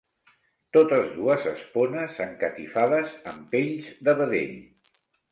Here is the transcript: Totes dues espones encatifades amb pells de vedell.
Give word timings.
Totes 0.75 1.09
dues 1.17 1.43
espones 1.51 2.21
encatifades 2.25 3.11
amb 3.33 3.43
pells 3.51 3.91
de 4.09 4.15
vedell. 4.23 4.57